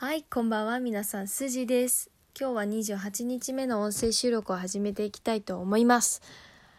[0.00, 0.78] はい、こんばんは。
[0.78, 2.08] 皆さん、すじです。
[2.38, 6.22] 今日は28日目の音声収録を始めていきたいと思います。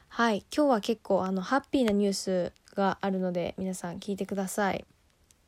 [0.07, 4.85] はい、今日は結構あのハッピーなニュースがあるので皆さん聞いてください。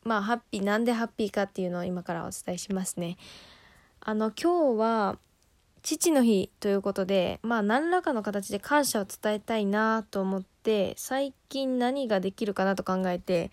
[0.04, 3.16] まあハッピーなんでハッピーかっていうのを今からお伝えしますね。
[4.02, 5.18] あの今日は
[5.82, 13.50] 父の日ということで、まあ何らかの形で感謝を伝えたいなと思って最近何ができるかなと考えて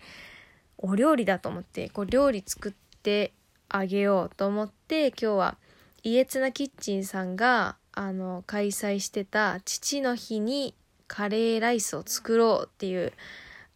[0.77, 3.31] お料理だと思ってこう料理作って
[3.69, 5.57] あげようと思って今日は
[6.03, 10.73] 家綱キッチンさんがあの開催してた父の日に
[11.07, 13.13] カレーライスを作ろうっていう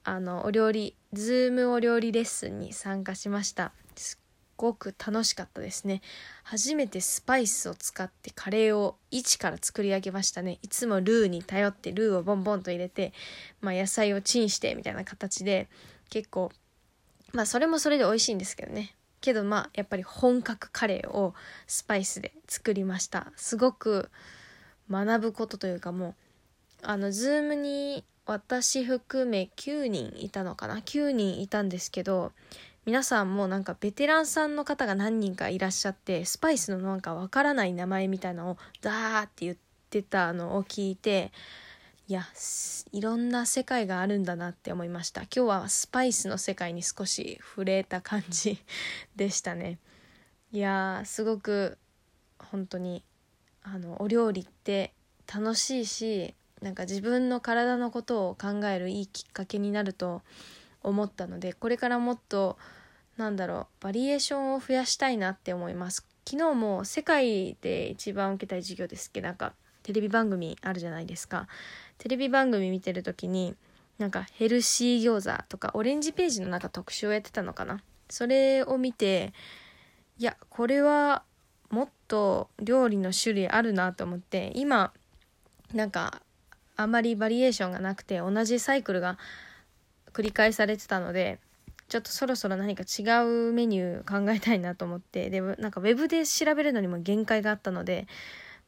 [0.04, 3.72] あのお料理 Zoom お料理レッスンに参加しました。
[3.96, 4.24] すっ
[4.58, 6.02] ごく楽しかったですね。
[6.44, 10.60] 初めてスパイスを使ってカレーを一から作り上げましたね。
[10.62, 13.14] いつもルーに頼ってルーをボンボンと入れて、
[13.62, 15.68] まあ、野菜をチンしてみたいな形で
[16.10, 16.52] 結構
[17.34, 18.96] まあそれもそれで美味しいんですけどね。
[19.24, 21.34] けどまあやっぱり本格カレーを
[21.66, 23.32] スパイスで作りました。
[23.38, 24.10] すごく
[24.92, 26.16] 学ぶことというかもう
[26.82, 32.34] あの Zoom に私含め9人いたのかな？9人いたんですけど
[32.86, 39.58] 皆さんもなんかベテランさんの方が何人かいらっしゃってスパイスのなんかわからない名前みたいなのをダーって言っ
[39.90, 41.32] てたのを聞いて
[42.06, 42.26] いや
[42.92, 45.22] いろんな世界があるんだなって思いました。
[45.22, 48.58] 今日はスパイスの世界に少し触れた感じ
[49.16, 49.80] でしたね。
[50.52, 51.78] いやーすごく
[52.38, 53.06] 本当に
[53.64, 54.94] あのお料理って
[55.34, 60.22] 楽しいしなんか自分の体のことを考えるいいきっかけになると
[60.82, 62.58] 思ったのでこれからもっと
[63.16, 66.06] なんだろうバリエーションを増やしたいなって思います。
[66.30, 69.22] 昨日も世界で一番受けたい授業ですけ？
[69.22, 71.48] どなんかテレビ番組あるじゃないですか。
[71.98, 73.56] テレビ番組見てる時に
[73.98, 77.82] なんかヘルシー餃子とかオレンジページのなんか特集をやってたのかな。
[78.10, 79.34] それを見て
[80.18, 81.24] いやこれは
[81.70, 84.94] もっと料理の種類あるなと思って今
[85.74, 86.22] なんか
[86.76, 89.18] あまりバリエーションがなくて同じサイクルが
[90.12, 91.40] 繰り返されてたので
[91.90, 93.02] ちょっとそろそろ何か違
[93.50, 98.08] うメニュー考えたいなと思ってでなんかウェブで調べるのにも限界があったので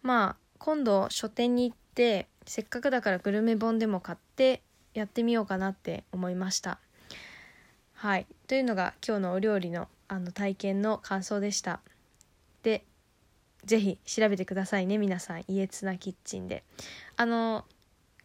[0.01, 4.63] まあ今度書店に行ってせっかくだからグルメ本でも買って
[4.95, 6.79] やってみようかなって思いました。
[7.93, 8.25] はい。
[8.47, 11.81] というのが今日のお料理のあの体験の感想でした。
[12.63, 12.83] で
[13.63, 15.43] 是非調べてくださいね皆さん。
[15.47, 16.63] 家綱キッチンで。
[17.15, 17.65] あの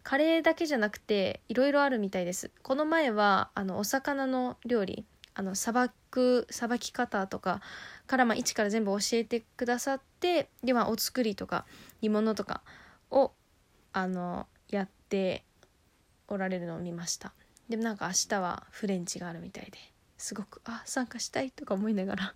[0.02, 2.50] カレーだけじゃなくていろいろあるみたいです。
[2.62, 7.60] この前はあのお魚の料理あのさばくさばき方とか
[8.06, 11.66] からまあ一から全部教えてくださってでまあお作りとか
[12.02, 12.62] 煮物とか
[13.10, 13.32] を
[13.92, 15.44] あのやって
[16.28, 17.32] おられるのを見ました。
[17.68, 19.78] でもなんか明日はフレンチがあるみたいで
[20.18, 22.34] すごくあ参加したいとか思いながら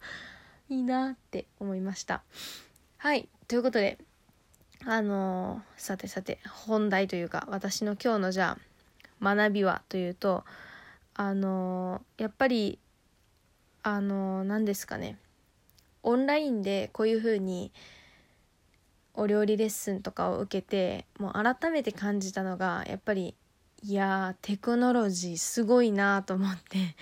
[0.68, 2.22] いいなって思いました。
[2.98, 3.98] はいということで
[4.86, 8.58] あのー、さてさて本題というか私の今日のじゃ
[9.20, 10.44] あ学びはというと
[11.14, 12.78] あのー、やっぱり
[13.84, 15.18] あの、何ですかね
[16.02, 17.72] オンラインでこういう風に
[19.14, 23.34] お料理レッスンとかを受けてもう改めて感じたのがやっぱり
[23.82, 26.96] いやテクノロジーすごいなと思って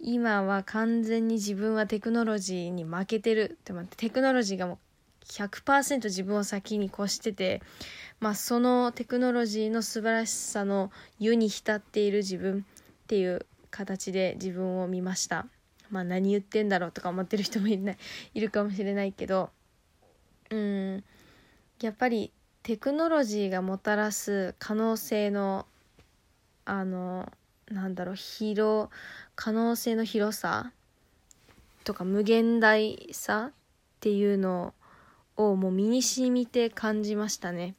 [0.00, 4.78] 今は完全に自分はテクノロジーに負けてるって思ってテクノロジーがもう
[5.26, 7.62] 100%自分を先に越してて、
[8.20, 12.66] まあ、そのテクノロジーの素晴らしさの湯に浸っている自分
[13.04, 15.46] っていう形で自分を見ました。
[15.92, 17.98] まあ何言ってんだろうとか思ってる人もいない
[18.34, 19.50] いるかもしれないけど
[20.50, 21.04] うん
[21.80, 22.32] やっぱり
[22.62, 25.66] テクノロジーがもたらす可能性の
[26.64, 27.30] あの
[27.70, 28.88] なんだろう広
[29.34, 30.72] 可能性の広さ
[31.84, 33.52] とか無限大さっ
[34.00, 34.74] ていうの
[35.36, 37.74] をもう身に染みて感じましたね。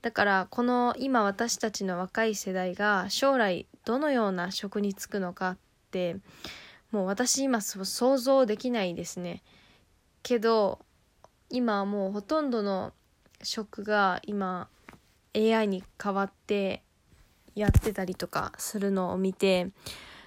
[0.00, 5.56] だからこの今私たちの若い世代が将来どのような職に就くのかっ
[5.90, 6.16] て
[6.92, 9.42] もう私今想像できないですね。
[10.22, 10.78] けど
[11.50, 12.92] 今もうほとんどの
[13.42, 14.68] 職が今
[15.34, 16.82] AI に変わって
[17.54, 19.70] やってたりとかするのを見て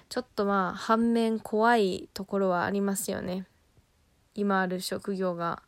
[0.08, 3.46] ちょっとまあ反面怖いところはありますよね。
[4.34, 5.62] 今ある職業が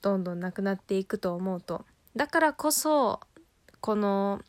[0.00, 1.84] どんどんなくなっていくと思うと。
[2.16, 3.20] だからこそ
[3.80, 4.40] この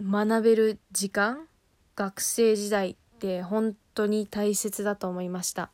[0.00, 1.46] 学べる時間
[1.96, 5.70] 学生時代って本当に大切だと思いました。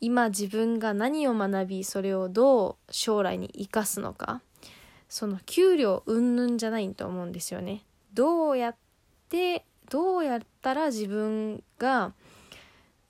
[0.00, 4.42] 今自分が何を学びそれをどう将来に生かすのか
[5.08, 7.82] その給料云々じゃないと思うんですよね。
[8.12, 8.76] どうやっ
[9.28, 12.12] てどうやったら自分が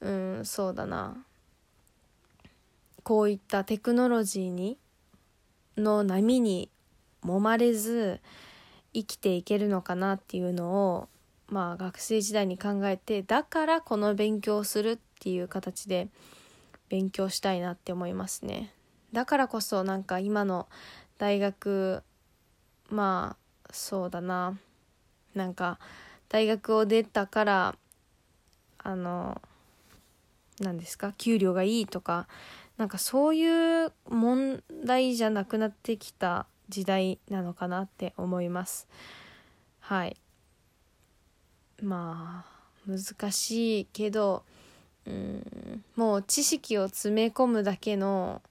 [0.01, 1.25] うんそうだな。
[3.03, 4.79] こういったテクノロジーに
[5.77, 6.71] の波に
[7.25, 8.21] 揉まれず
[8.93, 11.09] 生きていけるのかなっていうのを
[11.49, 16.09] まあ学生時代に考えてだからこの勉強をするっていう形で
[16.89, 18.73] 勉強したいなって思いますね。
[19.13, 20.69] だからこそなんか今の
[21.19, 22.03] 大学
[22.91, 24.59] まあそうだな。
[25.35, 25.79] なんか
[26.29, 27.77] 大学を出たから
[28.79, 29.41] あの
[30.61, 31.13] 何ですか？
[31.13, 32.27] 給料がいいとか
[32.77, 38.89] なんかそういう問題じゃなくなってきた時代なのかなって思います。
[39.81, 40.17] はい。
[41.83, 44.45] まあ難しいけど
[45.07, 48.43] うんもう知識を詰め込むだけの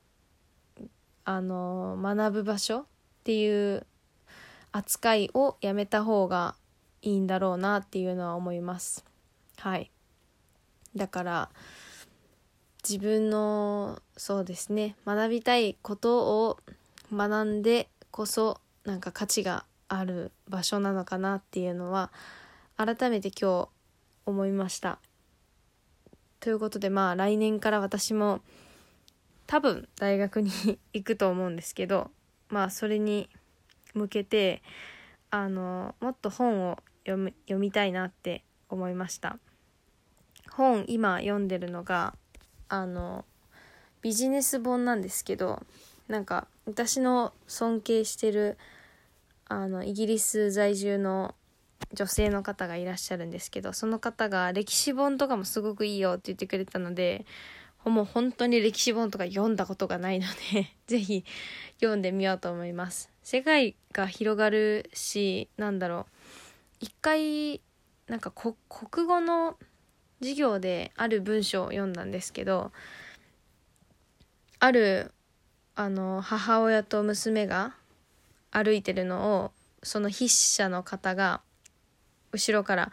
[1.24, 2.86] あの学ぶ場所っ
[3.24, 3.86] ていう
[4.72, 6.56] 扱いをやめた方が
[7.02, 9.04] いいんだろうなっていうのは思います。
[9.58, 9.92] はい。
[10.96, 11.50] だから
[12.88, 16.60] 自分のそうですね学びたいことを
[17.12, 22.12] 学んでこそなんか価値がある場所なのかなっていうのは
[22.78, 23.70] 改めて今日
[24.26, 25.00] 思いました。
[26.40, 28.42] ということでまあ来年から私も
[29.48, 30.52] 多分大学に
[30.94, 32.12] 行くと思うんですけど
[32.50, 33.30] まあそれに
[33.94, 34.62] 向けて
[35.32, 39.40] あのもっと本を読み読みたいなって思いました
[40.52, 42.16] 本今読んでるのが
[42.68, 43.26] あの
[44.02, 45.66] ビジネス本なんですけど
[46.08, 48.58] なんか私の尊敬してる
[49.48, 51.36] あのイギリス在住の
[51.94, 57.26] 女性の方がいらっしゃるんですけどその方が歴史本とかもすごくいいよって言ってくれたので
[57.90, 61.24] もう本当に歴史本とか読んだことがないので 是非
[61.76, 63.12] 読んでみようと思います。
[63.22, 66.16] 世界が広がるしなんだろう。
[66.80, 67.62] 一回
[68.08, 68.56] なんか国
[69.08, 69.58] 語の
[70.20, 72.72] 授業である文章を読んだんですけど
[74.60, 75.12] ある
[75.76, 77.76] あの母親と娘が
[78.52, 79.52] 歩いてるのを
[79.84, 81.42] その筆者の方が
[82.36, 82.92] 後ろから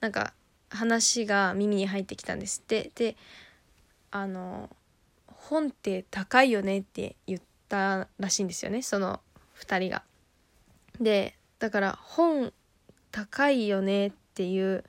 [0.00, 0.32] なんか
[0.68, 2.90] 話が耳に入ってきたんですって。
[2.94, 3.16] で
[4.12, 4.68] あの
[5.26, 9.20] 本って高いよねって言ったらしいんですよねその
[9.58, 10.02] 2人が。
[11.00, 12.52] でだから本
[13.12, 14.84] 高いよねっていう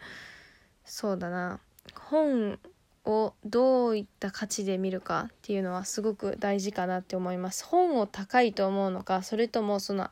[0.86, 1.60] そうだな。
[1.96, 2.60] 本
[3.06, 7.66] をどういった価値で見るかっていうのはすごく大事かなって思います。
[7.66, 10.10] 本を高いと思うのかそれともその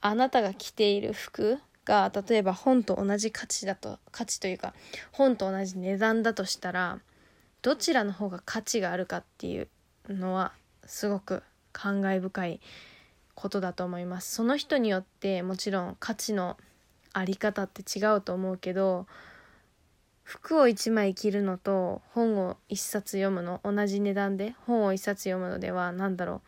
[0.00, 4.74] あなたが着ている服が例えば本と同じ価値だと価値というか
[5.12, 7.00] 本と同じ値段だとしたら
[7.62, 9.68] どちらの方が価値があるかっていう
[10.08, 10.52] のは
[10.86, 11.42] すごく
[11.72, 12.60] 感慨深い
[13.34, 14.34] ことだと思います。
[14.34, 16.56] その人によってもちろん価値の
[17.12, 19.06] あり方って違うと思うけど
[20.22, 26.42] 服を1枚着るのと本を1冊読むの同じ値段で本を1冊読むのでは何だろ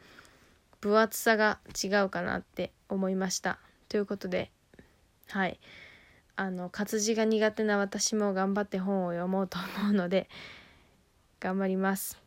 [0.82, 3.58] う分厚さが違うかなって思いました。
[3.88, 4.50] ということで
[5.32, 5.58] はい
[6.37, 10.29] あの活字が苦手な私も頑張って本を読もうと思うので
[11.40, 12.19] 頑張ります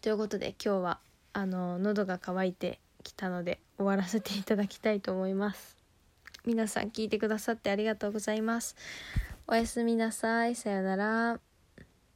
[0.00, 0.98] ということで今日は
[1.32, 5.76] あの喉が渇いてきたので終わらせていただきたいと思います
[6.44, 8.76] 皆さん聞いてくださってありがとうございます
[9.46, 10.54] おやすみなさい。
[10.54, 11.43] さよなら。